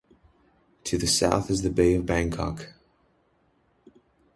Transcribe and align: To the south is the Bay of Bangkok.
To 0.85 0.97
the 0.97 1.05
south 1.05 1.51
is 1.51 1.61
the 1.61 1.69
Bay 1.69 1.93
of 1.93 2.07
Bangkok. 2.07 2.73